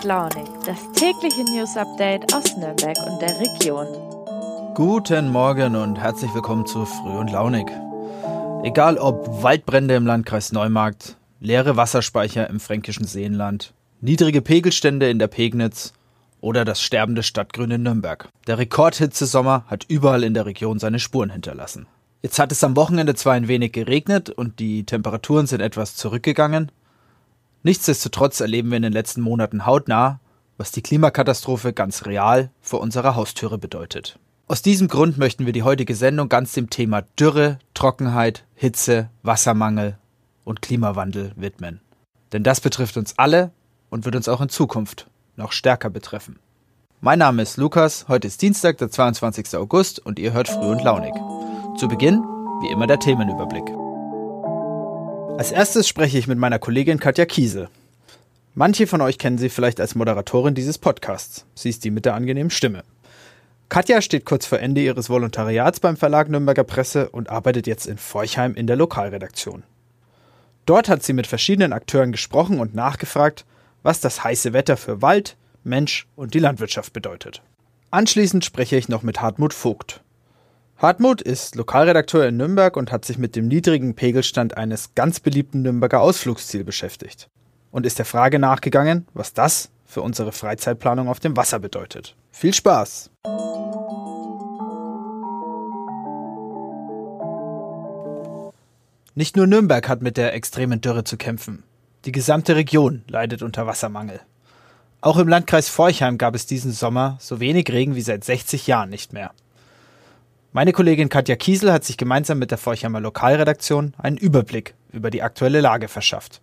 und 0.00 0.08
Launig, 0.08 0.48
das 0.64 0.78
tägliche 0.94 1.44
News 1.44 1.76
Update 1.76 2.32
aus 2.34 2.56
Nürnberg 2.56 2.96
und 3.06 3.20
der 3.20 3.38
Region. 3.40 3.86
Guten 4.74 5.30
Morgen 5.30 5.76
und 5.76 5.96
herzlich 5.96 6.32
willkommen 6.34 6.64
zu 6.66 6.86
Früh 6.86 7.18
und 7.18 7.30
Launig. 7.30 7.66
Egal 8.62 8.98
ob 8.98 9.42
Waldbrände 9.42 9.94
im 9.94 10.06
Landkreis 10.06 10.52
Neumarkt, 10.52 11.16
leere 11.40 11.76
Wasserspeicher 11.76 12.48
im 12.48 12.60
fränkischen 12.60 13.04
Seenland, 13.04 13.74
niedrige 14.00 14.40
Pegelstände 14.40 15.10
in 15.10 15.18
der 15.18 15.28
Pegnitz 15.28 15.92
oder 16.40 16.64
das 16.64 16.80
sterbende 16.80 17.22
Stadtgrün 17.22 17.72
in 17.72 17.82
Nürnberg. 17.82 18.28
Der 18.46 18.58
Rekordhitzesommer 18.58 19.64
hat 19.66 19.84
überall 19.88 20.24
in 20.24 20.34
der 20.34 20.46
Region 20.46 20.78
seine 20.78 20.98
Spuren 20.98 21.30
hinterlassen. 21.30 21.86
Jetzt 22.22 22.38
hat 22.38 22.52
es 22.52 22.64
am 22.64 22.76
Wochenende 22.76 23.14
zwar 23.14 23.34
ein 23.34 23.48
wenig 23.48 23.72
geregnet 23.72 24.30
und 24.30 24.60
die 24.60 24.84
Temperaturen 24.84 25.46
sind 25.46 25.60
etwas 25.60 25.96
zurückgegangen, 25.96 26.70
Nichtsdestotrotz 27.62 28.40
erleben 28.40 28.70
wir 28.70 28.76
in 28.76 28.82
den 28.82 28.92
letzten 28.92 29.20
Monaten 29.20 29.66
hautnah, 29.66 30.20
was 30.56 30.72
die 30.72 30.82
Klimakatastrophe 30.82 31.72
ganz 31.72 32.06
real 32.06 32.50
vor 32.60 32.80
unserer 32.80 33.16
Haustüre 33.16 33.58
bedeutet. 33.58 34.18
Aus 34.46 34.62
diesem 34.62 34.88
Grund 34.88 35.18
möchten 35.18 35.46
wir 35.46 35.52
die 35.52 35.62
heutige 35.62 35.94
Sendung 35.94 36.28
ganz 36.28 36.52
dem 36.54 36.70
Thema 36.70 37.02
Dürre, 37.18 37.58
Trockenheit, 37.74 38.44
Hitze, 38.54 39.10
Wassermangel 39.22 39.98
und 40.44 40.62
Klimawandel 40.62 41.32
widmen. 41.36 41.80
Denn 42.32 42.42
das 42.42 42.60
betrifft 42.60 42.96
uns 42.96 43.18
alle 43.18 43.52
und 43.90 44.04
wird 44.04 44.16
uns 44.16 44.28
auch 44.28 44.40
in 44.40 44.48
Zukunft 44.48 45.08
noch 45.36 45.52
stärker 45.52 45.90
betreffen. 45.90 46.38
Mein 47.00 47.18
Name 47.18 47.42
ist 47.42 47.56
Lukas, 47.56 48.06
heute 48.08 48.26
ist 48.26 48.42
Dienstag, 48.42 48.78
der 48.78 48.90
22. 48.90 49.56
August 49.56 50.04
und 50.04 50.18
ihr 50.18 50.32
hört 50.32 50.48
Früh 50.48 50.66
und 50.66 50.82
Launig. 50.82 51.14
Zu 51.78 51.88
Beginn, 51.88 52.22
wie 52.62 52.70
immer, 52.70 52.86
der 52.86 52.98
Themenüberblick. 52.98 53.79
Als 55.38 55.52
erstes 55.52 55.88
spreche 55.88 56.18
ich 56.18 56.26
mit 56.26 56.38
meiner 56.38 56.58
Kollegin 56.58 57.00
Katja 57.00 57.24
Kiese. 57.24 57.68
Manche 58.54 58.86
von 58.86 59.00
euch 59.00 59.18
kennen 59.18 59.38
sie 59.38 59.48
vielleicht 59.48 59.80
als 59.80 59.94
Moderatorin 59.94 60.54
dieses 60.54 60.78
Podcasts. 60.78 61.46
Sie 61.54 61.70
ist 61.70 61.84
die 61.84 61.90
mit 61.90 62.04
der 62.04 62.14
angenehmen 62.14 62.50
Stimme. 62.50 62.82
Katja 63.68 64.02
steht 64.02 64.24
kurz 64.24 64.46
vor 64.46 64.58
Ende 64.58 64.82
ihres 64.82 65.08
Volontariats 65.08 65.80
beim 65.80 65.96
Verlag 65.96 66.28
Nürnberger 66.28 66.64
Presse 66.64 67.08
und 67.08 67.30
arbeitet 67.30 67.66
jetzt 67.66 67.86
in 67.86 67.98
Forchheim 67.98 68.54
in 68.54 68.66
der 68.66 68.76
Lokalredaktion. 68.76 69.62
Dort 70.66 70.88
hat 70.88 71.02
sie 71.02 71.12
mit 71.12 71.26
verschiedenen 71.26 71.72
Akteuren 71.72 72.12
gesprochen 72.12 72.60
und 72.60 72.74
nachgefragt, 72.74 73.44
was 73.82 74.00
das 74.00 74.24
heiße 74.24 74.52
Wetter 74.52 74.76
für 74.76 75.00
Wald, 75.02 75.36
Mensch 75.64 76.06
und 76.16 76.34
die 76.34 76.38
Landwirtschaft 76.38 76.92
bedeutet. 76.92 77.42
Anschließend 77.90 78.44
spreche 78.44 78.76
ich 78.76 78.88
noch 78.88 79.02
mit 79.02 79.20
Hartmut 79.20 79.54
Vogt. 79.54 80.02
Hartmut 80.80 81.20
ist 81.20 81.56
Lokalredakteur 81.56 82.26
in 82.26 82.38
Nürnberg 82.38 82.74
und 82.74 82.90
hat 82.90 83.04
sich 83.04 83.18
mit 83.18 83.36
dem 83.36 83.48
niedrigen 83.48 83.94
Pegelstand 83.94 84.56
eines 84.56 84.94
ganz 84.94 85.20
beliebten 85.20 85.60
Nürnberger 85.60 86.00
Ausflugsziels 86.00 86.64
beschäftigt 86.64 87.28
und 87.70 87.84
ist 87.84 87.98
der 87.98 88.06
Frage 88.06 88.38
nachgegangen, 88.38 89.06
was 89.12 89.34
das 89.34 89.68
für 89.84 90.00
unsere 90.00 90.32
Freizeitplanung 90.32 91.08
auf 91.08 91.20
dem 91.20 91.36
Wasser 91.36 91.58
bedeutet. 91.58 92.16
Viel 92.32 92.54
Spaß! 92.54 93.10
Nicht 99.14 99.36
nur 99.36 99.46
Nürnberg 99.46 99.86
hat 99.86 100.00
mit 100.00 100.16
der 100.16 100.32
extremen 100.32 100.80
Dürre 100.80 101.04
zu 101.04 101.18
kämpfen. 101.18 101.62
Die 102.06 102.12
gesamte 102.12 102.56
Region 102.56 103.02
leidet 103.06 103.42
unter 103.42 103.66
Wassermangel. 103.66 104.20
Auch 105.02 105.18
im 105.18 105.28
Landkreis 105.28 105.68
Forchheim 105.68 106.16
gab 106.16 106.34
es 106.34 106.46
diesen 106.46 106.72
Sommer 106.72 107.18
so 107.20 107.38
wenig 107.38 107.70
Regen 107.70 107.96
wie 107.96 108.00
seit 108.00 108.24
60 108.24 108.66
Jahren 108.66 108.88
nicht 108.88 109.12
mehr. 109.12 109.32
Meine 110.52 110.72
Kollegin 110.72 111.08
Katja 111.08 111.36
Kiesel 111.36 111.72
hat 111.72 111.84
sich 111.84 111.96
gemeinsam 111.96 112.40
mit 112.40 112.50
der 112.50 112.58
Forchheimer 112.58 112.98
Lokalredaktion 112.98 113.94
einen 113.98 114.16
Überblick 114.16 114.74
über 114.90 115.10
die 115.10 115.22
aktuelle 115.22 115.60
Lage 115.60 115.86
verschafft. 115.86 116.40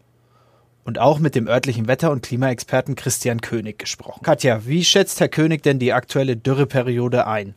Und 0.86 0.98
auch 0.98 1.20
mit 1.20 1.36
dem 1.36 1.50
örtlichen 1.50 1.90
Wetter- 1.90 2.12
und 2.12 2.22
Klimaexperten 2.24 2.96
Christian 2.96 3.42
König 3.42 3.80
gesprochen. 3.80 4.22
Katja, 4.24 4.66
wie 4.66 4.86
schätzt 4.86 5.20
Herr 5.20 5.28
König 5.28 5.62
denn 5.62 5.78
die 5.78 5.92
aktuelle 5.92 6.38
Dürreperiode 6.38 7.28
ein? 7.28 7.54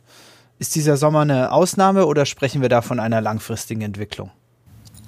Ist 0.59 0.75
dieser 0.75 0.97
Sommer 0.97 1.21
eine 1.21 1.53
Ausnahme 1.53 2.05
oder 2.05 2.25
sprechen 2.25 2.61
wir 2.61 2.67
da 2.67 2.81
von 2.81 2.99
einer 2.99 3.21
langfristigen 3.21 3.81
Entwicklung? 3.81 4.29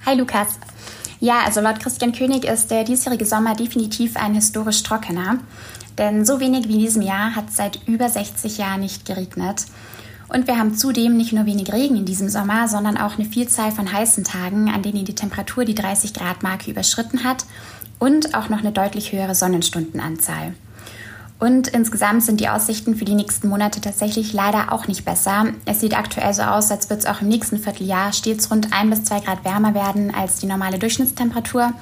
Hi 0.06 0.16
Lukas. 0.16 0.58
Ja, 1.20 1.42
also 1.46 1.60
laut 1.60 1.82
Christian 1.82 2.14
König 2.14 2.46
ist 2.46 2.72
der 2.72 2.86
diesjährige 2.86 3.26
Sommer 3.26 3.54
definitiv 3.54 4.16
ein 4.16 4.34
historisch 4.34 4.82
trockener. 4.84 5.40
Denn 5.98 6.24
so 6.24 6.40
wenig 6.40 6.70
wie 6.70 6.76
in 6.76 6.80
diesem 6.80 7.02
Jahr 7.02 7.36
hat 7.36 7.50
es 7.50 7.58
seit 7.58 7.86
über 7.86 8.08
60 8.08 8.58
Jahren 8.58 8.80
nicht 8.80 9.06
geregnet. 9.06 9.66
Und 10.28 10.48
wir 10.48 10.58
haben 10.58 10.76
zudem 10.76 11.18
nicht 11.18 11.34
nur 11.34 11.46
wenig 11.46 11.72
Regen 11.72 11.98
in 11.98 12.06
diesem 12.06 12.30
Sommer, 12.30 12.68
sondern 12.68 12.98
auch 12.98 13.18
eine 13.18 13.26
Vielzahl 13.26 13.72
von 13.72 13.92
heißen 13.92 14.24
Tagen, 14.24 14.70
an 14.70 14.82
denen 14.82 15.06
die 15.06 15.16
Temperatur 15.16 15.66
die 15.66 15.76
30 15.76 16.14
Grad 16.14 16.44
Marke 16.44 16.72
überschritten 16.72 17.24
hat 17.24 17.46
und 18.00 18.36
auch 18.36 18.50
noch 18.50 18.60
eine 18.60 18.72
deutlich 18.72 19.12
höhere 19.12 19.36
Sonnenstundenanzahl. 19.36 20.54
Und 21.40 21.68
insgesamt 21.68 22.24
sind 22.24 22.40
die 22.40 22.48
Aussichten 22.48 22.96
für 22.96 23.04
die 23.04 23.16
nächsten 23.16 23.50
Monate 23.50 23.82
tatsächlich 23.82 24.32
leider 24.32 24.72
auch 24.72 24.88
nicht 24.88 25.04
besser. 25.04 25.48
Es 25.66 25.82
sieht 25.82 25.98
aktuell 25.98 26.34
so 26.34 26.44
aus, 26.44 26.72
als 26.72 26.90
wird 26.90 27.02
es 27.02 27.06
auch 27.06 27.22
im 27.22 27.28
nächsten 27.28 27.58
Vierteljahr 27.58 28.14
stets 28.14 28.50
rund 28.50 28.72
ein 28.72 28.90
bis 28.90 29.04
zwei 29.04 29.20
Grad 29.20 29.44
wärmer 29.44 29.74
werden 29.74 30.16
als 30.16 30.38
die 30.38 30.46
normale 30.46 30.80
Durchschnittstemperatur. 30.80 31.74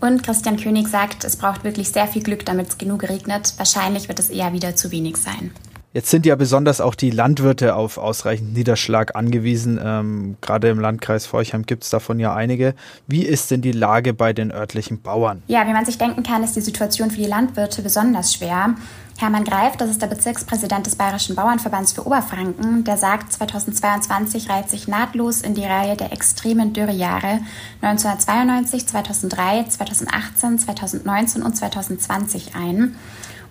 Und 0.00 0.24
Christian 0.24 0.56
König 0.56 0.88
sagt, 0.88 1.24
es 1.24 1.36
braucht 1.36 1.62
wirklich 1.62 1.90
sehr 1.90 2.08
viel 2.08 2.22
Glück, 2.22 2.44
damit 2.44 2.68
es 2.68 2.78
genug 2.78 3.04
regnet. 3.04 3.54
Wahrscheinlich 3.58 4.08
wird 4.08 4.18
es 4.18 4.28
eher 4.28 4.52
wieder 4.52 4.74
zu 4.74 4.90
wenig 4.90 5.16
sein. 5.16 5.52
Jetzt 5.96 6.10
sind 6.10 6.26
ja 6.26 6.36
besonders 6.36 6.82
auch 6.82 6.94
die 6.94 7.08
Landwirte 7.08 7.74
auf 7.74 7.96
ausreichend 7.96 8.52
Niederschlag 8.52 9.16
angewiesen. 9.16 9.80
Ähm, 9.82 10.36
Gerade 10.42 10.68
im 10.68 10.78
Landkreis 10.78 11.24
Forchheim 11.24 11.64
gibt 11.64 11.84
es 11.84 11.88
davon 11.88 12.20
ja 12.20 12.34
einige. 12.34 12.74
Wie 13.06 13.22
ist 13.22 13.50
denn 13.50 13.62
die 13.62 13.72
Lage 13.72 14.12
bei 14.12 14.34
den 14.34 14.52
örtlichen 14.52 15.00
Bauern? 15.00 15.42
Ja, 15.46 15.66
wie 15.66 15.72
man 15.72 15.86
sich 15.86 15.96
denken 15.96 16.22
kann, 16.22 16.44
ist 16.44 16.54
die 16.54 16.60
Situation 16.60 17.10
für 17.10 17.22
die 17.22 17.26
Landwirte 17.26 17.80
besonders 17.80 18.34
schwer. 18.34 18.74
Hermann 19.16 19.44
Greif, 19.44 19.78
das 19.78 19.88
ist 19.88 20.02
der 20.02 20.08
Bezirkspräsident 20.08 20.84
des 20.84 20.96
Bayerischen 20.96 21.34
Bauernverbands 21.34 21.92
für 21.92 22.06
Oberfranken, 22.06 22.84
der 22.84 22.98
sagt, 22.98 23.32
2022 23.32 24.50
reiht 24.50 24.68
sich 24.68 24.88
nahtlos 24.88 25.40
in 25.40 25.54
die 25.54 25.64
Reihe 25.64 25.96
der 25.96 26.12
extremen 26.12 26.74
Dürrejahre 26.74 27.40
1992, 27.80 28.86
2003, 28.86 29.64
2018, 29.70 30.58
2019 30.58 31.42
und 31.42 31.56
2020 31.56 32.54
ein. 32.54 32.96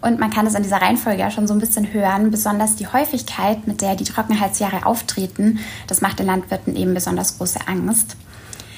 Und 0.06 0.20
man 0.20 0.30
kann 0.30 0.46
es 0.46 0.54
in 0.54 0.62
dieser 0.62 0.84
Reihenfolge 0.84 1.22
ja 1.22 1.32
schon 1.32 1.48
so 1.48 1.54
ein 1.56 1.60
bisschen 1.60 1.92
hören. 1.92 2.30
Besonders 2.30 2.76
die 2.76 2.86
Häufigkeit, 2.86 3.66
mit 3.66 3.82
der 3.82 3.96
die 3.96 4.04
Trockenheitsjahre 4.04 4.86
auftreten, 4.86 5.58
das 5.88 6.02
macht 6.02 6.20
den 6.20 6.28
Landwirten 6.28 6.76
eben 6.76 6.94
besonders 6.94 7.40
große 7.40 7.62
Angst. 7.66 8.16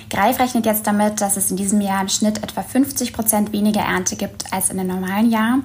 Greif 0.10 0.40
rechnet 0.40 0.66
jetzt 0.66 0.88
damit, 0.88 1.20
dass 1.20 1.36
es 1.36 1.52
in 1.52 1.58
diesem 1.58 1.82
Jahr 1.82 2.00
im 2.00 2.08
Schnitt 2.08 2.42
etwa 2.44 2.64
50 2.64 3.12
Prozent 3.12 3.52
weniger 3.52 3.82
Ernte 3.82 4.16
gibt 4.16 4.54
als 4.54 4.70
in 4.70 4.80
einem 4.80 5.02
normalen 5.02 5.30
Jahr. 5.30 5.60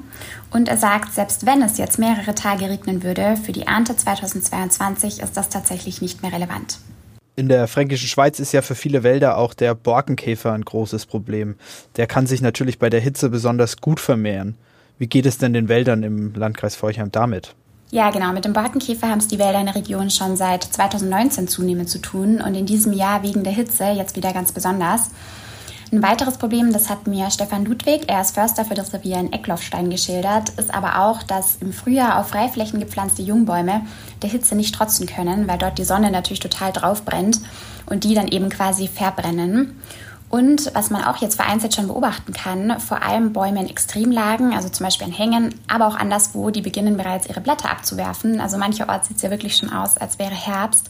Und 0.50 0.68
er 0.68 0.78
sagt, 0.78 1.14
selbst 1.14 1.46
wenn 1.46 1.62
es 1.62 1.78
jetzt 1.78 1.96
mehrere 1.96 2.34
Tage 2.34 2.68
regnen 2.68 3.04
würde, 3.04 3.36
für 3.36 3.52
die 3.52 3.62
Ernte 3.62 3.96
2022 3.96 5.20
ist 5.20 5.36
das 5.36 5.48
tatsächlich 5.48 6.02
nicht 6.02 6.22
mehr 6.22 6.32
relevant. 6.32 6.80
In 7.36 7.48
der 7.48 7.68
fränkischen 7.68 8.08
Schweiz 8.08 8.40
ist 8.40 8.50
ja 8.50 8.62
für 8.62 8.74
viele 8.74 9.04
Wälder 9.04 9.38
auch 9.38 9.54
der 9.54 9.76
Borkenkäfer 9.76 10.52
ein 10.52 10.64
großes 10.64 11.06
Problem. 11.06 11.54
Der 11.94 12.08
kann 12.08 12.26
sich 12.26 12.42
natürlich 12.42 12.80
bei 12.80 12.90
der 12.90 13.00
Hitze 13.00 13.30
besonders 13.30 13.76
gut 13.76 14.00
vermehren. 14.00 14.56
Wie 15.02 15.08
geht 15.08 15.26
es 15.26 15.36
denn 15.36 15.52
den 15.52 15.68
Wäldern 15.68 16.04
im 16.04 16.32
Landkreis 16.32 16.76
Forchheim 16.76 17.10
damit? 17.10 17.56
Ja, 17.90 18.10
genau. 18.10 18.30
Mit 18.32 18.44
dem 18.44 18.52
Borkenkäfer 18.52 19.08
haben 19.08 19.18
es 19.18 19.26
die 19.26 19.40
Wälder 19.40 19.58
in 19.58 19.66
der 19.66 19.74
Region 19.74 20.10
schon 20.10 20.36
seit 20.36 20.62
2019 20.62 21.48
zunehmend 21.48 21.90
zu 21.90 21.98
tun 21.98 22.40
und 22.40 22.54
in 22.54 22.66
diesem 22.66 22.92
Jahr 22.92 23.24
wegen 23.24 23.42
der 23.42 23.52
Hitze 23.52 23.86
jetzt 23.86 24.14
wieder 24.14 24.32
ganz 24.32 24.52
besonders. 24.52 25.10
Ein 25.90 26.04
weiteres 26.04 26.38
Problem, 26.38 26.72
das 26.72 26.88
hat 26.88 27.08
mir 27.08 27.32
Stefan 27.32 27.64
Ludwig, 27.64 28.04
er 28.06 28.20
ist 28.20 28.36
Förster 28.36 28.64
für 28.64 28.74
das 28.74 28.94
Revier 28.94 29.18
in 29.18 29.32
Eckloffstein 29.32 29.90
geschildert, 29.90 30.50
ist 30.50 30.72
aber 30.72 31.00
auch, 31.00 31.24
dass 31.24 31.56
im 31.56 31.72
Frühjahr 31.72 32.20
auf 32.20 32.28
Freiflächen 32.28 32.78
gepflanzte 32.78 33.22
Jungbäume 33.22 33.82
der 34.22 34.30
Hitze 34.30 34.54
nicht 34.54 34.72
trotzen 34.72 35.08
können, 35.08 35.48
weil 35.48 35.58
dort 35.58 35.78
die 35.78 35.84
Sonne 35.84 36.12
natürlich 36.12 36.38
total 36.38 36.70
drauf 36.70 37.04
brennt 37.04 37.40
und 37.86 38.04
die 38.04 38.14
dann 38.14 38.28
eben 38.28 38.50
quasi 38.50 38.86
verbrennen. 38.86 39.80
Und 40.32 40.74
was 40.74 40.88
man 40.88 41.04
auch 41.04 41.18
jetzt 41.18 41.34
vereinzelt 41.34 41.74
schon 41.74 41.88
beobachten 41.88 42.32
kann, 42.32 42.80
vor 42.80 43.02
allem 43.02 43.34
Bäume 43.34 43.60
in 43.60 43.68
Extremlagen, 43.68 44.54
also 44.54 44.70
zum 44.70 44.84
Beispiel 44.84 45.08
an 45.08 45.12
Hängen, 45.12 45.54
aber 45.68 45.86
auch 45.86 45.94
anderswo, 45.94 46.48
die 46.48 46.62
beginnen 46.62 46.96
bereits 46.96 47.26
ihre 47.26 47.42
Blätter 47.42 47.70
abzuwerfen. 47.70 48.40
Also 48.40 48.56
mancherorts 48.56 49.08
sieht 49.08 49.18
es 49.18 49.22
ja 49.22 49.30
wirklich 49.30 49.58
schon 49.58 49.70
aus, 49.70 49.98
als 49.98 50.18
wäre 50.18 50.34
Herbst. 50.34 50.88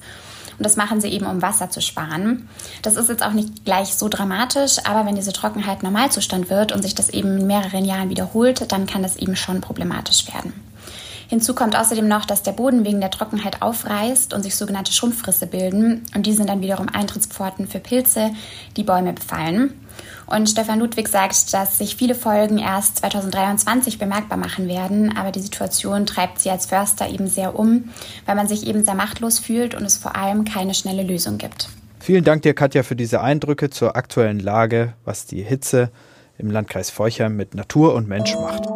Und 0.58 0.64
das 0.64 0.76
machen 0.76 1.00
sie 1.00 1.08
eben, 1.08 1.26
um 1.26 1.42
Wasser 1.42 1.70
zu 1.70 1.82
sparen. 1.82 2.48
Das 2.82 2.94
ist 2.94 3.08
jetzt 3.08 3.24
auch 3.24 3.32
nicht 3.32 3.64
gleich 3.64 3.96
so 3.96 4.08
dramatisch, 4.08 4.76
aber 4.84 5.04
wenn 5.06 5.16
diese 5.16 5.32
Trockenheit 5.32 5.82
Normalzustand 5.82 6.48
wird 6.48 6.70
und 6.70 6.82
sich 6.82 6.94
das 6.94 7.08
eben 7.08 7.38
in 7.38 7.48
mehreren 7.48 7.84
Jahren 7.84 8.10
wiederholt, 8.10 8.70
dann 8.70 8.86
kann 8.86 9.02
das 9.02 9.16
eben 9.16 9.34
schon 9.34 9.60
problematisch 9.60 10.32
werden. 10.32 10.52
Hinzu 11.32 11.54
kommt 11.54 11.74
außerdem 11.74 12.06
noch, 12.06 12.26
dass 12.26 12.42
der 12.42 12.52
Boden 12.52 12.84
wegen 12.84 13.00
der 13.00 13.10
Trockenheit 13.10 13.62
aufreißt 13.62 14.34
und 14.34 14.42
sich 14.42 14.54
sogenannte 14.54 14.92
Schrumpfrisse 14.92 15.46
bilden. 15.46 16.02
Und 16.14 16.26
die 16.26 16.34
sind 16.34 16.50
dann 16.50 16.60
wiederum 16.60 16.90
Eintrittspforten 16.92 17.66
für 17.66 17.78
Pilze, 17.78 18.32
die 18.76 18.82
Bäume 18.82 19.14
befallen. 19.14 19.72
Und 20.26 20.50
Stefan 20.50 20.80
Ludwig 20.80 21.08
sagt, 21.08 21.54
dass 21.54 21.78
sich 21.78 21.96
viele 21.96 22.14
Folgen 22.14 22.58
erst 22.58 22.98
2023 22.98 23.98
bemerkbar 23.98 24.36
machen 24.36 24.68
werden, 24.68 25.16
aber 25.16 25.32
die 25.32 25.40
Situation 25.40 26.04
treibt 26.04 26.38
sie 26.38 26.50
als 26.50 26.66
Förster 26.66 27.08
eben 27.08 27.28
sehr 27.28 27.58
um, 27.58 27.88
weil 28.26 28.36
man 28.36 28.46
sich 28.46 28.66
eben 28.66 28.84
sehr 28.84 28.94
machtlos 28.94 29.38
fühlt 29.38 29.74
und 29.74 29.86
es 29.86 29.96
vor 29.96 30.14
allem 30.14 30.44
keine 30.44 30.74
schnelle 30.74 31.02
Lösung 31.02 31.38
gibt. 31.38 31.70
Vielen 31.98 32.24
Dank 32.24 32.42
dir, 32.42 32.52
Katja, 32.52 32.82
für 32.82 32.94
diese 32.94 33.22
Eindrücke 33.22 33.70
zur 33.70 33.96
aktuellen 33.96 34.38
Lage, 34.38 34.92
was 35.06 35.24
die 35.24 35.42
Hitze 35.42 35.90
im 36.36 36.50
Landkreis 36.50 36.90
Forchheim 36.90 37.36
mit 37.36 37.54
Natur 37.54 37.94
und 37.94 38.06
Mensch 38.06 38.34
macht. 38.34 38.68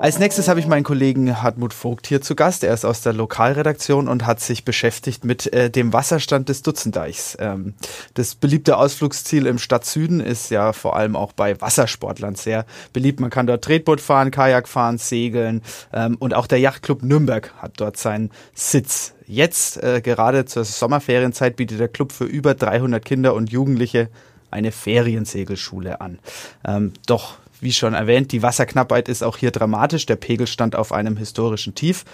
Als 0.00 0.20
nächstes 0.20 0.46
habe 0.46 0.60
ich 0.60 0.68
meinen 0.68 0.84
Kollegen 0.84 1.42
Hartmut 1.42 1.74
Vogt 1.74 2.06
hier 2.06 2.22
zu 2.22 2.36
Gast. 2.36 2.62
Er 2.62 2.72
ist 2.72 2.84
aus 2.84 3.00
der 3.00 3.12
Lokalredaktion 3.12 4.06
und 4.06 4.26
hat 4.26 4.38
sich 4.38 4.64
beschäftigt 4.64 5.24
mit 5.24 5.52
äh, 5.52 5.70
dem 5.70 5.92
Wasserstand 5.92 6.48
des 6.48 6.62
Dutzendeichs. 6.62 7.36
Ähm, 7.40 7.74
das 8.14 8.36
beliebte 8.36 8.76
Ausflugsziel 8.76 9.46
im 9.46 9.58
Stadtsüden 9.58 10.20
ist 10.20 10.50
ja 10.50 10.72
vor 10.72 10.94
allem 10.94 11.16
auch 11.16 11.32
bei 11.32 11.60
Wassersportlern 11.60 12.36
sehr 12.36 12.64
beliebt. 12.92 13.18
Man 13.18 13.30
kann 13.30 13.48
dort 13.48 13.64
Tretboot 13.64 14.00
fahren, 14.00 14.30
Kajak 14.30 14.68
fahren, 14.68 14.98
segeln 14.98 15.62
ähm, 15.92 16.16
und 16.20 16.32
auch 16.32 16.46
der 16.46 16.60
Yachtclub 16.60 17.02
Nürnberg 17.02 17.52
hat 17.56 17.72
dort 17.78 17.96
seinen 17.96 18.30
Sitz. 18.54 19.14
Jetzt, 19.26 19.82
äh, 19.82 20.00
gerade 20.00 20.44
zur 20.44 20.64
Sommerferienzeit, 20.64 21.56
bietet 21.56 21.80
der 21.80 21.88
Club 21.88 22.12
für 22.12 22.24
über 22.24 22.54
300 22.54 23.04
Kinder 23.04 23.34
und 23.34 23.50
Jugendliche 23.50 24.10
eine 24.52 24.70
Feriensegelschule 24.70 26.00
an. 26.00 26.20
Ähm, 26.64 26.92
doch 27.06 27.38
wie 27.62 27.72
schon 27.72 27.94
erwähnt, 27.94 28.32
die 28.32 28.42
Wasserknappheit 28.42 29.08
ist 29.08 29.22
auch 29.22 29.36
hier 29.36 29.50
dramatisch. 29.50 30.06
Der 30.06 30.16
Pegel 30.16 30.46
stand 30.46 30.76
auf 30.76 30.92
einem 30.92 31.16
historischen 31.16 31.74
Tief. 31.74 32.04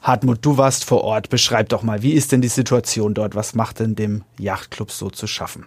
Hartmut, 0.00 0.38
du 0.42 0.58
warst 0.58 0.84
vor 0.84 1.04
Ort. 1.04 1.28
Beschreib 1.28 1.68
doch 1.68 1.82
mal, 1.82 2.02
wie 2.02 2.12
ist 2.12 2.32
denn 2.32 2.42
die 2.42 2.48
Situation 2.48 3.14
dort? 3.14 3.34
Was 3.34 3.54
macht 3.54 3.78
denn 3.78 3.94
dem 3.94 4.24
Yachtclub 4.38 4.90
so 4.90 5.10
zu 5.10 5.26
schaffen? 5.26 5.66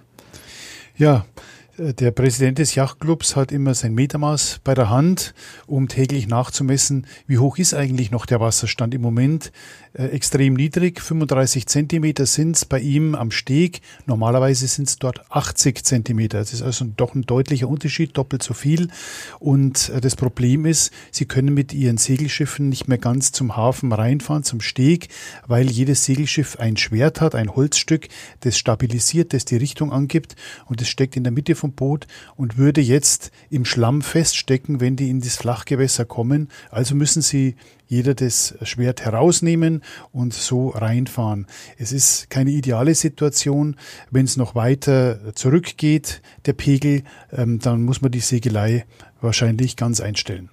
Ja, 0.97 1.25
der 1.77 2.11
Präsident 2.11 2.57
des 2.57 2.75
Yachtclubs 2.75 3.35
hat 3.35 3.51
immer 3.51 3.73
sein 3.73 3.93
Metermaß 3.93 4.61
bei 4.63 4.73
der 4.73 4.89
Hand, 4.89 5.33
um 5.67 5.89
täglich 5.89 6.25
nachzumessen, 6.27 7.05
wie 7.27 7.37
hoch 7.37 7.57
ist 7.57 7.73
eigentlich 7.73 8.11
noch 8.11 8.25
der 8.25 8.39
Wasserstand 8.39 8.93
im 8.93 9.01
Moment 9.01 9.51
äh, 9.91 10.05
extrem 10.05 10.53
niedrig. 10.53 11.01
35 11.01 11.67
Zentimeter 11.67 12.25
sind 12.25 12.55
es 12.55 12.63
bei 12.63 12.79
ihm 12.79 13.13
am 13.13 13.29
Steg. 13.29 13.81
Normalerweise 14.05 14.67
sind 14.67 14.87
es 14.87 14.99
dort 14.99 15.29
80 15.29 15.83
Zentimeter. 15.83 16.39
Das 16.39 16.53
ist 16.53 16.61
also 16.61 16.85
doch 16.95 17.13
ein 17.13 17.23
deutlicher 17.23 17.67
Unterschied, 17.67 18.17
doppelt 18.17 18.41
so 18.41 18.53
viel. 18.53 18.87
Und 19.39 19.89
äh, 19.89 19.99
das 19.99 20.15
Problem 20.15 20.65
ist, 20.65 20.93
sie 21.11 21.25
können 21.25 21.53
mit 21.53 21.73
ihren 21.73 21.97
Segelschiffen 21.97 22.69
nicht 22.69 22.87
mehr 22.87 22.99
ganz 22.99 23.33
zum 23.33 23.57
Hafen 23.57 23.91
reinfahren, 23.91 24.43
zum 24.43 24.61
Steg, 24.61 25.09
weil 25.45 25.69
jedes 25.69 26.05
Segelschiff 26.05 26.57
ein 26.57 26.77
Schwert 26.77 27.19
hat, 27.19 27.35
ein 27.35 27.53
Holzstück, 27.53 28.07
das 28.41 28.57
stabilisiert, 28.57 29.33
das 29.33 29.43
die 29.43 29.57
Richtung 29.57 29.91
angibt 29.91 30.37
und 30.67 30.79
das 30.79 30.87
steckt 30.87 31.17
in 31.17 31.23
der 31.23 31.33
Mitte 31.33 31.55
vom 31.65 31.73
Boot 31.73 32.07
und 32.35 32.57
würde 32.57 32.81
jetzt 32.81 33.31
im 33.49 33.65
Schlamm 33.65 34.01
feststecken, 34.01 34.79
wenn 34.79 34.95
die 34.95 35.09
in 35.09 35.21
das 35.21 35.35
Flachgewässer 35.35 36.05
kommen. 36.05 36.49
Also 36.69 36.95
müssen 36.95 37.21
sie 37.21 37.55
jeder 37.87 38.13
das 38.13 38.55
Schwert 38.63 39.03
herausnehmen 39.03 39.81
und 40.11 40.33
so 40.33 40.69
reinfahren. 40.69 41.47
Es 41.77 41.91
ist 41.91 42.29
keine 42.29 42.51
ideale 42.51 42.95
Situation. 42.95 43.75
Wenn 44.11 44.25
es 44.25 44.37
noch 44.37 44.55
weiter 44.55 45.33
zurückgeht, 45.35 46.21
der 46.45 46.53
Pegel, 46.53 47.03
ähm, 47.31 47.59
dann 47.59 47.83
muss 47.83 48.01
man 48.01 48.11
die 48.11 48.19
Segelei 48.19 48.85
wahrscheinlich 49.21 49.75
ganz 49.75 50.01
einstellen. 50.01 50.49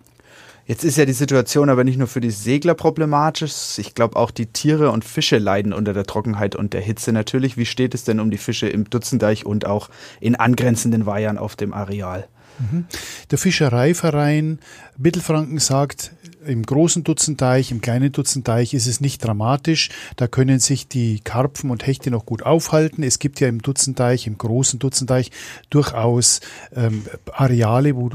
Jetzt 0.67 0.85
ist 0.85 0.97
ja 0.97 1.05
die 1.05 1.13
Situation 1.13 1.69
aber 1.69 1.85
nicht 1.85 1.99
nur 1.99 2.07
für 2.07 2.21
die 2.21 2.31
Segler 2.31 2.75
problematisch. 2.75 3.79
Ich 3.79 3.95
glaube, 3.95 4.17
auch 4.17 4.31
die 4.31 4.47
Tiere 4.47 4.91
und 4.91 5.05
Fische 5.05 5.39
leiden 5.39 5.73
unter 5.73 5.93
der 5.93 6.05
Trockenheit 6.05 6.55
und 6.55 6.73
der 6.73 6.81
Hitze 6.81 7.13
natürlich. 7.13 7.57
Wie 7.57 7.67
steht 7.67 7.95
es 7.95 8.05
denn 8.05 8.21
um 8.21 8.31
die 8.31 8.39
Fische 8.39 8.69
im 8.69 8.89
Dutzendeich 8.89 9.45
und 9.45 9.67
auch 9.67 9.91
in 10.21 10.37
angrenzenden 10.37 11.05
Weihern 11.07 11.39
auf 11.39 11.57
dem 11.57 11.73
Areal? 11.73 12.29
Mhm. 12.59 12.87
Der 13.31 13.39
Fischereiverein 13.39 14.61
Mittelfranken 14.97 15.59
sagt, 15.59 16.13
im 16.47 16.65
großen 16.65 17.05
Dutzenteich, 17.05 17.71
im 17.71 17.81
kleinen 17.81 18.13
Dutzenteich 18.13 18.75
ist 18.75 18.87
es 18.87 19.01
nicht 19.01 19.25
dramatisch. 19.25 19.91
Da 20.17 20.27
können 20.27 20.59
sich 20.59 20.89
die 20.89 21.21
Karpfen 21.21 21.71
und 21.71 21.87
Hechte 21.87 22.11
noch 22.11 22.27
gut 22.27 22.43
aufhalten. 22.43 23.03
Es 23.03 23.19
gibt 23.19 23.41
ja 23.41 23.49
im 23.49 23.63
Dutzenteich, 23.63 24.27
im 24.27 24.39
großen 24.39 24.79
Dutzenteich 24.79 25.31
durchaus 25.71 26.41
ähm, 26.75 27.05
Areale, 27.33 27.97
wo 27.97 28.11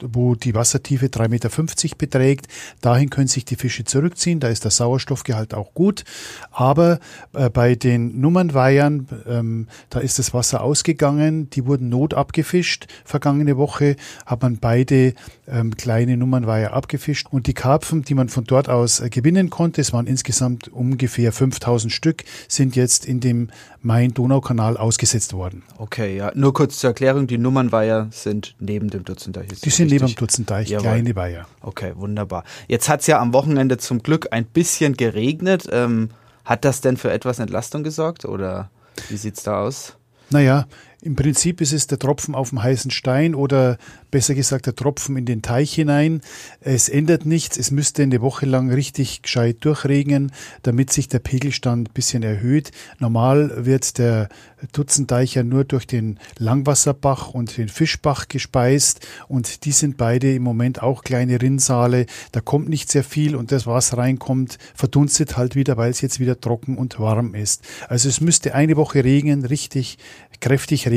wo 0.00 0.34
die 0.34 0.54
Wassertiefe 0.54 1.06
3,50 1.06 1.28
Meter 1.28 1.96
beträgt. 1.96 2.46
Dahin 2.80 3.10
können 3.10 3.28
sich 3.28 3.44
die 3.44 3.56
Fische 3.56 3.84
zurückziehen, 3.84 4.40
da 4.40 4.48
ist 4.48 4.64
der 4.64 4.70
Sauerstoffgehalt 4.70 5.54
auch 5.54 5.74
gut. 5.74 6.04
Aber 6.50 6.98
äh, 7.32 7.50
bei 7.50 7.74
den 7.74 8.20
Nummernweihern, 8.20 9.06
ähm, 9.26 9.68
da 9.90 10.00
ist 10.00 10.18
das 10.18 10.34
Wasser 10.34 10.62
ausgegangen, 10.62 11.50
die 11.50 11.66
wurden 11.66 11.88
notabgefischt. 11.88 12.86
Vergangene 13.04 13.56
Woche 13.56 13.96
hat 14.26 14.42
man 14.42 14.58
beide 14.58 15.14
ähm, 15.46 15.76
kleine 15.76 16.16
Nummernweiher 16.16 16.72
abgefischt 16.72 17.28
und 17.30 17.46
die 17.46 17.54
Karpfen, 17.54 18.02
die 18.02 18.14
man 18.14 18.28
von 18.28 18.44
dort 18.44 18.68
aus 18.68 19.00
äh, 19.00 19.10
gewinnen 19.10 19.50
konnte, 19.50 19.80
es 19.80 19.92
waren 19.92 20.06
insgesamt 20.06 20.68
ungefähr 20.68 21.32
5000 21.32 21.92
Stück, 21.92 22.24
sind 22.48 22.76
jetzt 22.76 23.06
in 23.06 23.20
dem 23.20 23.50
Main-Donau-Kanal 23.82 24.76
ausgesetzt 24.76 25.34
worden. 25.34 25.62
Okay, 25.76 26.16
ja. 26.16 26.32
Nur 26.34 26.54
kurz 26.54 26.78
zur 26.78 26.90
Erklärung, 26.90 27.26
die 27.26 27.36
Nummernweiher 27.36 28.08
sind 28.10 28.54
neben 28.58 28.88
dem 28.88 29.04
Dutzendeich. 29.04 29.48
Die 29.62 29.70
sind 29.88 30.00
neben 30.00 30.06
dem 30.06 30.16
Dutzendeich, 30.16 30.68
Jawohl. 30.68 30.82
kleine 30.82 31.16
Weiher. 31.16 31.46
Okay, 31.60 31.92
wunderbar. 31.96 32.44
Jetzt 32.68 32.88
hat 32.88 33.00
es 33.00 33.06
ja 33.06 33.20
am 33.20 33.32
Wochenende 33.32 33.78
zum 33.78 34.02
Glück 34.02 34.28
ein 34.30 34.44
bisschen 34.44 34.96
geregnet. 34.96 35.68
Ähm, 35.70 36.10
hat 36.44 36.64
das 36.64 36.80
denn 36.80 36.96
für 36.96 37.10
etwas 37.10 37.38
Entlastung 37.38 37.82
gesorgt 37.84 38.24
oder 38.24 38.70
wie 39.08 39.16
sieht 39.16 39.36
es 39.36 39.42
da 39.42 39.60
aus? 39.60 39.96
Naja, 40.30 40.66
im 41.04 41.16
Prinzip 41.16 41.60
ist 41.60 41.72
es 41.72 41.86
der 41.86 41.98
Tropfen 41.98 42.34
auf 42.34 42.48
dem 42.48 42.62
heißen 42.62 42.90
Stein 42.90 43.34
oder 43.34 43.76
besser 44.10 44.34
gesagt 44.34 44.64
der 44.66 44.74
Tropfen 44.74 45.18
in 45.18 45.26
den 45.26 45.42
Teich 45.42 45.74
hinein. 45.74 46.22
Es 46.60 46.88
ändert 46.88 47.26
nichts. 47.26 47.58
Es 47.58 47.70
müsste 47.70 48.02
eine 48.02 48.22
Woche 48.22 48.46
lang 48.46 48.70
richtig 48.70 49.20
gescheit 49.20 49.58
durchregnen, 49.60 50.32
damit 50.62 50.92
sich 50.92 51.08
der 51.08 51.18
Pegelstand 51.18 51.90
ein 51.90 51.92
bisschen 51.92 52.22
erhöht. 52.22 52.70
Normal 53.00 53.66
wird 53.66 53.98
der 53.98 54.30
Dutzendeich 54.72 55.34
ja 55.34 55.42
nur 55.42 55.64
durch 55.64 55.86
den 55.86 56.18
Langwasserbach 56.38 57.28
und 57.28 57.56
den 57.58 57.68
Fischbach 57.68 58.28
gespeist 58.28 59.06
und 59.28 59.66
die 59.66 59.72
sind 59.72 59.98
beide 59.98 60.34
im 60.34 60.42
Moment 60.42 60.82
auch 60.82 61.04
kleine 61.04 61.42
Rinnsale. 61.42 62.06
Da 62.32 62.40
kommt 62.40 62.70
nicht 62.70 62.90
sehr 62.90 63.04
viel 63.04 63.36
und 63.36 63.52
das, 63.52 63.66
was 63.66 63.96
reinkommt, 63.96 64.58
verdunstet 64.74 65.36
halt 65.36 65.54
wieder, 65.54 65.76
weil 65.76 65.90
es 65.90 66.00
jetzt 66.00 66.18
wieder 66.18 66.40
trocken 66.40 66.78
und 66.78 66.98
warm 66.98 67.34
ist. 67.34 67.62
Also 67.88 68.08
es 68.08 68.22
müsste 68.22 68.54
eine 68.54 68.76
Woche 68.76 69.04
regnen, 69.04 69.44
richtig 69.44 69.98
kräftig 70.40 70.88
regnen, 70.88 70.93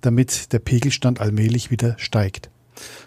damit 0.00 0.52
der 0.52 0.58
Pegelstand 0.58 1.20
allmählich 1.20 1.70
wieder 1.70 1.94
steigt. 1.98 2.50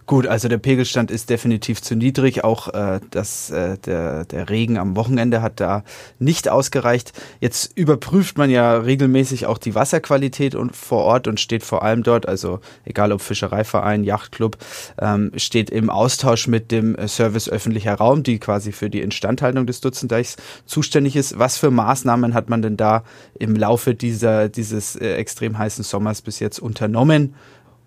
Gut, 0.06 0.28
also 0.28 0.48
der 0.48 0.58
Pegelstand 0.58 1.12
ist 1.12 1.30
definitiv 1.30 1.82
zu 1.82 1.96
niedrig. 1.96 2.44
Auch 2.44 2.68
äh, 2.74 3.00
das, 3.12 3.50
äh, 3.52 3.78
der, 3.78 4.26
der 4.26 4.50
Regen 4.50 4.78
am 4.78 4.96
Wochenende 4.96 5.42
hat 5.42 5.60
da 5.60 5.84
nicht 6.20 6.50
ausgereicht. 6.50 7.14
Jetzt 7.40 7.72
überprüft 7.78 8.38
man 8.38 8.50
ja 8.50 8.78
regelmäßig 8.78 9.46
auch 9.46 9.58
die 9.58 9.76
Wasserqualität 9.76 10.56
und 10.56 10.76
vor 10.76 11.04
Ort 11.06 11.28
und 11.28 11.40
steht 11.40 11.64
vor 11.64 11.84
allem 11.84 12.04
dort, 12.04 12.28
also 12.28 12.60
egal 12.84 13.12
ob 13.12 13.22
Fischereiverein, 13.22 14.04
Yachtclub, 14.04 14.58
ähm, 15.00 15.32
steht 15.38 15.70
im 15.70 15.90
Austausch 15.90 16.48
mit 16.48 16.72
dem 16.72 16.98
Service 17.08 17.48
öffentlicher 17.48 17.96
Raum, 17.96 18.24
die 18.24 18.40
quasi 18.40 18.72
für 18.72 18.90
die 18.90 19.02
Instandhaltung 19.02 19.66
des 19.66 19.82
Dutzendeichs 19.82 20.36
zuständig 20.66 21.16
ist. 21.16 21.40
Was 21.40 21.58
für 21.58 21.72
Maßnahmen 21.72 22.34
hat 22.34 22.50
man 22.50 22.62
denn 22.62 22.76
da 22.76 23.04
im 23.40 23.56
Laufe 23.56 23.96
dieser, 23.96 24.50
dieses 24.50 24.96
äh, 24.96 25.14
extrem 25.14 25.58
heißen 25.58 25.84
Sommers 25.84 26.22
bis 26.22 26.40
jetzt 26.40 26.60
unternommen? 26.60 27.36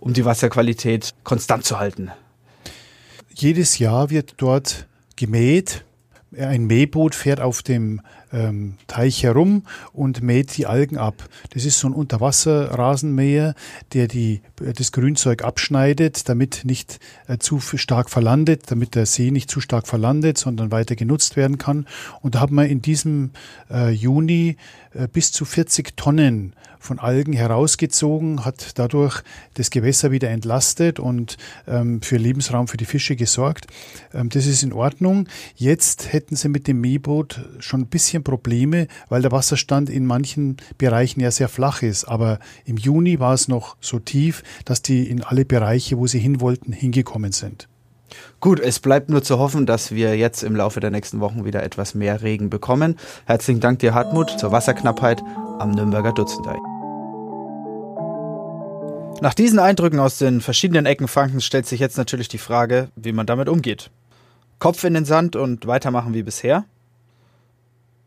Um 0.04 0.12
die 0.12 0.26
Wasserqualität 0.26 1.14
konstant 1.25 1.64
zu 1.64 1.78
halten. 1.78 2.11
Jedes 3.34 3.78
Jahr 3.78 4.11
wird 4.11 4.34
dort 4.37 4.87
gemäht. 5.16 5.84
Ein 6.37 6.66
Mähboot 6.66 7.14
fährt 7.14 7.40
auf 7.40 7.62
dem 7.62 8.02
ähm, 8.34 8.74
Teich 8.86 9.22
herum 9.22 9.62
und 9.92 10.22
mäht 10.22 10.56
die 10.56 10.66
Algen 10.66 10.98
ab. 10.98 11.28
Das 11.50 11.64
ist 11.64 11.78
so 11.78 11.88
ein 11.88 11.94
Unterwasserrasenmäher, 11.94 13.54
der 13.92 14.08
die, 14.08 14.42
das 14.56 14.92
Grünzeug 14.92 15.44
abschneidet, 15.44 16.28
damit 16.28 16.62
nicht 16.64 16.98
äh, 17.28 17.38
zu 17.38 17.60
stark 17.60 18.10
verlandet, 18.10 18.70
damit 18.70 18.94
der 18.94 19.06
See 19.06 19.30
nicht 19.30 19.50
zu 19.50 19.60
stark 19.60 19.86
verlandet, 19.86 20.36
sondern 20.38 20.72
weiter 20.72 20.96
genutzt 20.96 21.36
werden 21.36 21.58
kann. 21.58 21.86
Und 22.20 22.34
da 22.34 22.40
haben 22.40 22.56
wir 22.56 22.66
in 22.66 22.82
diesem 22.82 23.30
äh, 23.70 23.90
Juni 23.90 24.56
äh, 24.92 25.08
bis 25.08 25.32
zu 25.32 25.44
40 25.44 25.96
Tonnen 25.96 26.54
von 26.84 26.98
Algen 26.98 27.32
herausgezogen, 27.32 28.44
hat 28.44 28.78
dadurch 28.78 29.22
das 29.54 29.70
Gewässer 29.70 30.10
wieder 30.10 30.28
entlastet 30.28 31.00
und 31.00 31.38
ähm, 31.66 32.02
für 32.02 32.18
Lebensraum 32.18 32.68
für 32.68 32.76
die 32.76 32.84
Fische 32.84 33.16
gesorgt. 33.16 33.66
Ähm, 34.12 34.28
das 34.28 34.46
ist 34.46 34.62
in 34.62 34.72
Ordnung. 34.72 35.26
Jetzt 35.56 36.12
hätten 36.12 36.36
sie 36.36 36.48
mit 36.48 36.68
dem 36.68 36.80
Mähboot 36.80 37.40
schon 37.58 37.82
ein 37.82 37.86
bisschen 37.86 38.22
Probleme, 38.24 38.88
weil 39.08 39.22
der 39.22 39.32
Wasserstand 39.32 39.88
in 39.88 40.06
manchen 40.06 40.56
Bereichen 40.78 41.20
ja 41.20 41.30
sehr 41.30 41.48
flach 41.48 41.82
ist. 41.82 42.04
Aber 42.06 42.38
im 42.64 42.76
Juni 42.76 43.20
war 43.20 43.34
es 43.34 43.46
noch 43.46 43.76
so 43.80 43.98
tief, 43.98 44.42
dass 44.64 44.82
die 44.82 45.08
in 45.08 45.22
alle 45.22 45.44
Bereiche, 45.44 45.98
wo 45.98 46.06
sie 46.06 46.18
hin 46.18 46.40
wollten, 46.40 46.72
hingekommen 46.72 47.32
sind. 47.32 47.68
Gut, 48.40 48.60
es 48.60 48.78
bleibt 48.78 49.08
nur 49.08 49.22
zu 49.22 49.38
hoffen, 49.38 49.66
dass 49.66 49.92
wir 49.92 50.16
jetzt 50.16 50.42
im 50.42 50.56
Laufe 50.56 50.80
der 50.80 50.90
nächsten 50.90 51.20
Wochen 51.20 51.44
wieder 51.44 51.62
etwas 51.62 51.94
mehr 51.94 52.22
Regen 52.22 52.50
bekommen. 52.50 52.96
Herzlichen 53.26 53.60
Dank 53.60 53.78
dir, 53.78 53.94
Hartmut, 53.94 54.30
zur 54.38 54.52
Wasserknappheit 54.52 55.22
am 55.58 55.70
Nürnberger 55.70 56.12
Dutzendeich. 56.12 56.58
Nach 59.20 59.34
diesen 59.34 59.58
Eindrücken 59.58 60.00
aus 60.00 60.18
den 60.18 60.40
verschiedenen 60.40 60.86
Ecken 60.86 61.08
Frankens 61.08 61.44
stellt 61.44 61.66
sich 61.66 61.80
jetzt 61.80 61.96
natürlich 61.96 62.28
die 62.28 62.38
Frage, 62.38 62.88
wie 62.96 63.12
man 63.12 63.26
damit 63.26 63.48
umgeht. 63.48 63.90
Kopf 64.58 64.84
in 64.84 64.94
den 64.94 65.04
Sand 65.04 65.36
und 65.36 65.66
weitermachen 65.66 66.14
wie 66.14 66.22
bisher? 66.22 66.64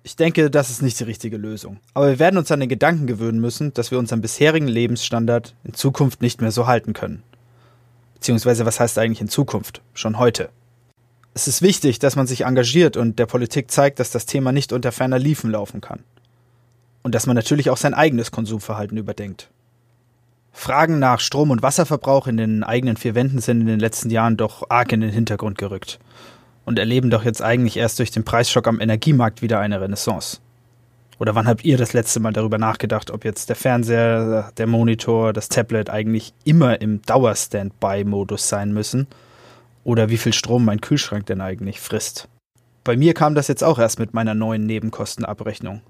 Ich 0.08 0.16
denke, 0.16 0.50
das 0.50 0.70
ist 0.70 0.82
nicht 0.82 0.98
die 1.02 1.04
richtige 1.04 1.36
Lösung. 1.36 1.82
Aber 1.94 2.08
wir 2.08 2.18
werden 2.18 2.38
uns 2.38 2.50
an 2.50 2.62
den 2.62 2.70
Gedanken 2.70 3.08
gewöhnen 3.08 3.42
müssen, 3.42 3.74
dass 3.74 3.92
wir 3.92 4.00
unseren 4.00 4.22
bisherigen 4.22 4.70
Lebensstandard 4.70 5.54
in 5.66 5.74
Zukunft 5.74 6.22
nicht 6.22 6.40
mehr 6.40 6.52
so 6.52 6.66
halten 6.66 6.94
können. 6.94 7.24
Beziehungsweise, 8.14 8.66
was 8.66 8.80
heißt 8.80 8.98
eigentlich 9.00 9.20
in 9.20 9.28
Zukunft? 9.28 9.82
Schon 9.94 10.18
heute. 10.18 10.48
Es 11.34 11.50
ist 11.50 11.62
wichtig, 11.62 12.00
dass 12.00 12.16
man 12.16 12.26
sich 12.26 12.46
engagiert 12.46 12.96
und 12.96 13.20
der 13.20 13.26
Politik 13.26 13.70
zeigt, 13.70 14.00
dass 14.00 14.10
das 14.10 14.26
Thema 14.26 14.54
nicht 14.54 14.72
unter 14.72 14.94
ferner 14.94 15.20
Liefen 15.20 15.52
laufen 15.52 15.82
kann. 15.82 16.06
Und 17.04 17.14
dass 17.14 17.26
man 17.26 17.36
natürlich 17.36 17.70
auch 17.70 17.76
sein 17.76 17.94
eigenes 17.94 18.32
Konsumverhalten 18.32 18.98
überdenkt. 18.98 19.50
Fragen 20.54 21.00
nach 21.00 21.20
Strom- 21.20 21.52
und 21.52 21.64
Wasserverbrauch 21.64 22.28
in 22.28 22.38
den 22.38 22.64
eigenen 22.64 22.96
vier 22.96 23.14
Wänden 23.14 23.40
sind 23.40 23.60
in 23.60 23.68
den 23.68 23.82
letzten 23.82 24.10
Jahren 24.10 24.38
doch 24.38 24.70
arg 24.70 24.90
in 24.94 25.02
den 25.02 25.12
Hintergrund 25.12 25.58
gerückt 25.58 26.00
und 26.68 26.78
erleben 26.78 27.10
doch 27.10 27.24
jetzt 27.24 27.42
eigentlich 27.42 27.78
erst 27.78 27.98
durch 27.98 28.12
den 28.12 28.26
Preisschock 28.26 28.68
am 28.68 28.82
Energiemarkt 28.82 29.42
wieder 29.42 29.62
eine 29.62 29.80
Renaissance. 29.80 30.42
Oder 31.18 31.34
wann 31.34 31.48
habt 31.48 31.64
ihr 31.64 31.78
das 31.78 31.94
letzte 31.94 32.20
Mal 32.20 32.34
darüber 32.34 32.58
nachgedacht, 32.58 33.10
ob 33.10 33.24
jetzt 33.24 33.48
der 33.48 33.56
Fernseher, 33.56 34.52
der 34.58 34.68
Monitor, 34.68 35.32
das 35.32 35.48
Tablet 35.48 35.90
eigentlich 35.90 36.34
immer 36.44 36.82
im 36.82 37.02
Dauer-Standby-Modus 37.04 38.50
sein 38.50 38.74
müssen? 38.74 39.08
Oder 39.86 40.10
wie 40.10 40.18
viel 40.18 40.34
Strom 40.34 40.66
mein 40.66 40.82
Kühlschrank 40.82 41.26
denn 41.28 41.40
eigentlich 41.40 41.80
frisst. 41.80 42.28
Bei 42.84 42.98
mir 42.98 43.14
kam 43.14 43.34
das 43.34 43.48
jetzt 43.48 43.64
auch 43.64 43.80
erst 43.80 43.98
mit 43.98 44.14
meiner 44.14 44.34
neuen 44.34 44.66
Nebenkostenabrechnung. 44.66 45.82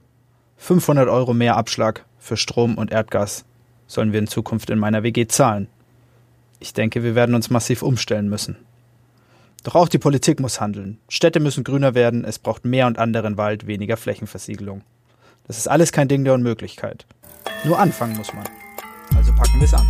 500 0.57 1.09
Euro 1.09 1.33
mehr 1.33 1.57
Abschlag 1.57 2.05
für 2.19 2.37
Strom 2.37 2.75
und 2.77 2.91
Erdgas 2.91 3.45
sollen 3.87 4.13
wir 4.13 4.19
in 4.19 4.27
Zukunft 4.27 4.69
in 4.69 4.77
meiner 4.77 5.01
WG 5.01 5.25
zahlen. 5.25 5.69
Ich 6.59 6.73
denke, 6.73 7.01
wir 7.01 7.15
werden 7.15 7.33
uns 7.33 7.49
massiv 7.49 7.81
umstellen 7.81 8.29
müssen. 8.29 8.57
Doch 9.63 9.75
auch 9.75 9.89
die 9.89 9.97
Politik 9.97 10.39
muss 10.39 10.61
handeln. 10.61 10.99
Städte 11.09 11.39
müssen 11.39 11.63
grüner 11.63 11.93
werden, 11.95 12.23
es 12.23 12.39
braucht 12.39 12.65
mehr 12.65 12.87
und 12.87 12.99
anderen 12.99 13.37
Wald, 13.37 13.67
weniger 13.67 13.97
Flächenversiegelung. 13.97 14.81
Das 15.47 15.57
ist 15.57 15.67
alles 15.67 15.91
kein 15.91 16.07
Ding 16.07 16.23
der 16.23 16.33
Unmöglichkeit. 16.33 17.05
Nur 17.63 17.79
anfangen 17.79 18.17
muss 18.17 18.33
man. 18.33 18.45
Also 19.15 19.33
packen 19.33 19.59
wir 19.59 19.65
es 19.65 19.73
an. 19.73 19.87